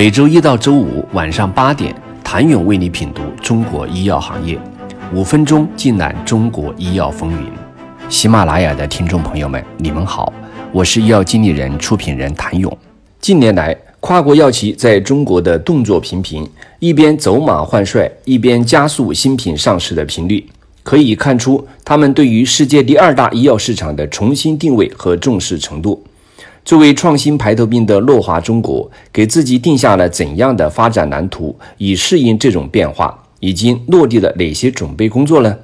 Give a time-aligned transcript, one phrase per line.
[0.00, 4.58] 每周一到周五晚上八点，谭勇为你品读中国医药行业，
[5.12, 7.52] 五分钟尽览中国医药风云。
[8.08, 10.32] 喜马拉雅的听众朋友们，你们好，
[10.72, 12.74] 我是医药经理人、出品人谭勇。
[13.20, 16.48] 近年来，跨国药企在中国的动作频频，
[16.78, 20.48] 一边走马换帅，一边加速新品上市的频率，
[20.82, 26.02] 可以看出他们对于世界第二大医药市场的重新定位和重视程度。
[26.62, 33.24] 作为创新排头兵的诺华中国，给自己定下了怎样的发展蓝图，以适应这种变化？
[33.40, 35.56] 已经落地了哪些准备工作呢？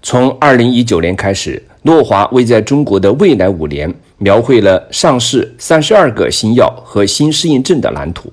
[0.00, 8.32] 从二零一九年开始，诺华为在中国的未来五年描绘了上市三十二个新药和新适应症的蓝图，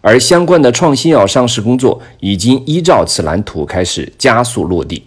[0.00, 5.04] 而相关的创新药上市工作已经依照此蓝图开始加速落地。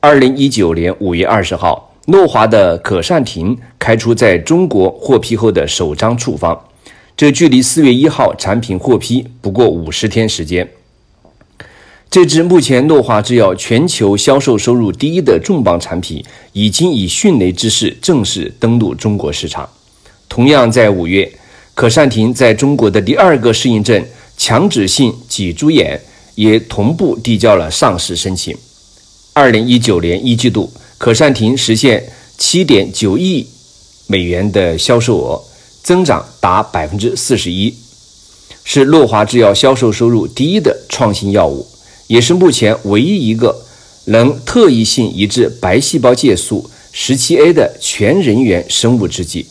[0.00, 1.93] 二零一九年五月二十号。
[2.06, 6.68] 诺华的可善婷开出在中国获批后的首张处方，
[7.16, 10.68] 这距离四月一号产品获批不过五十天时间。
[12.10, 19.66] 这支目前诺华制药全球销售收入第一的重磅产品，已经以迅雷之势正式登陆中国市场。
[20.28, 21.32] 同样在五月，
[21.74, 24.04] 可善婷在中国的第二个适应症
[24.36, 25.98] 强直性脊柱炎
[26.34, 28.54] 也同步递交了上市申请。
[29.34, 30.72] 二零一九年一季度。
[30.96, 33.46] 可善婷实现七点九亿
[34.06, 35.42] 美元的销售额，
[35.82, 37.74] 增长达百分之四十一，
[38.64, 41.66] 是诺华制药销售收入第一的创新药物，
[42.06, 43.54] 也是目前唯一一个
[44.06, 49.46] 能特异性抑制白细胞介素十七 A 的全人源生物制剂。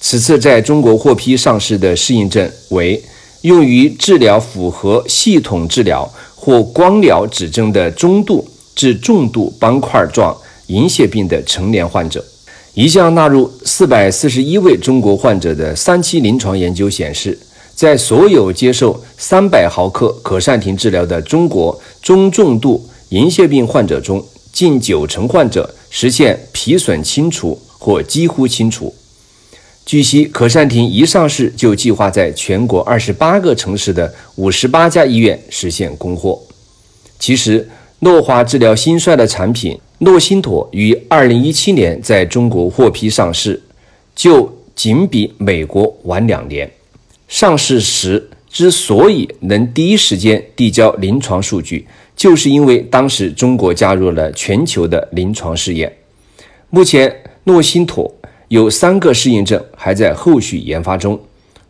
[0.00, 3.02] 此次在中国获批上市的适应症为
[3.40, 10.36] 用于治疗符合系统治疗或光疗指征的中度至重度斑块状。
[10.68, 12.24] 银屑病的成年患者，
[12.72, 17.38] 一项纳入四百四十一位中国患者的三期临床研究显示，
[17.74, 24.24] 在所有接受三百毫克可善停治疗的中国中重度银屑病患者中，
[24.54, 28.94] 近九成患者实现皮损清除或几乎清除。
[29.84, 36.40] 据悉，可善停一上市就计划在全国二十八个城市的五十八家医院实现供货。
[37.18, 37.68] 其实，
[38.00, 39.78] 诺华治疗心衰的产品。
[39.98, 43.62] 诺欣妥于二零一七年在中国获批上市，
[44.14, 46.70] 就仅比美国晚两年。
[47.28, 55.90] 上市时之所以能第一时间递交临床数据，就是因为当时中国加入了全球的临床试验。
[56.68, 57.10] 目前，
[57.44, 58.12] 诺欣妥
[58.48, 61.18] 有三个适应症还在后续研发中，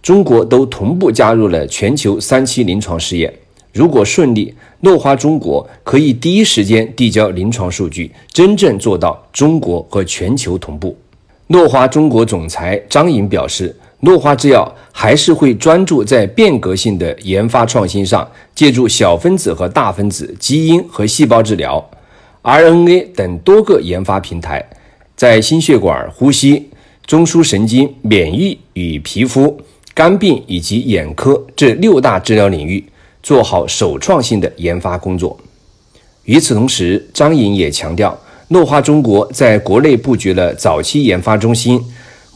[0.02, 3.32] 中国都同步加入了全球三期临床试验。
[3.74, 10.96] 如果顺利，诺华中国可以第一时间递交临床数据，真正做到中国和全球同步。
[11.48, 21.84] 诺华中国总裁张颖表示，诺华制药还是会专注在变革性的研发创新上，借助小分子和大分子、基因和细胞治疗、
[22.44, 24.64] RNA 等多个研发平台，
[25.16, 26.70] 在心血管、呼吸、
[27.06, 29.60] 中枢神经、免疫与皮肤、
[29.92, 32.84] 肝病以及眼科这六大治疗领域。
[33.24, 35.36] 做好首创性的研发工作。
[36.24, 38.16] 与此同时，张颖也强调，
[38.48, 41.82] 诺华中国在国内布局了早期研发中心，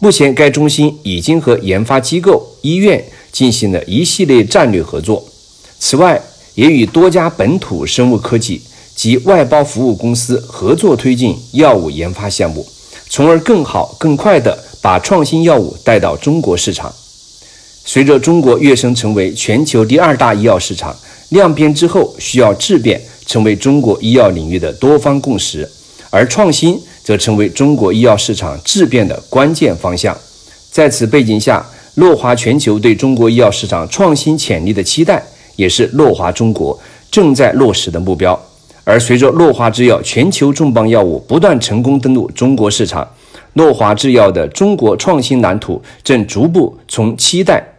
[0.00, 5.22] 目前该中心已经和研发机构、医院进行了一系列战略合作。
[5.78, 6.20] 此外，
[6.54, 8.60] 也与多家本土生物科技
[8.94, 12.66] 及外包服务公司合作推进药物研发项目，
[13.08, 16.92] 从而更好、更快地把创新药物带到中国市场。
[17.88, 20.94] 随着中国跃升成为全球第二大医药市场，
[21.30, 25.66] 量变之后需要质变成为中国医药领域的多方共识，
[26.10, 30.14] 而创新则成为中国医药市场质变的关键方向。
[30.70, 35.22] 在此背景下，诺华全球对中国医药市场创新潜力的期待，
[35.56, 36.78] 也是诺华中国
[37.10, 38.38] 正在落实的目标。
[38.84, 43.08] 而随着诺华制药全球重磅药物不断成功登陆中国市场，
[43.54, 47.64] 诺华制药的中国创新蓝图正逐步从期待。